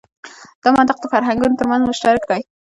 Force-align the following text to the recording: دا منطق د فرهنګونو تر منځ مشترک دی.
دا 0.63 0.69
منطق 0.75 0.97
د 1.01 1.05
فرهنګونو 1.13 1.57
تر 1.59 1.65
منځ 1.71 1.81
مشترک 1.89 2.23
دی. 2.29 2.41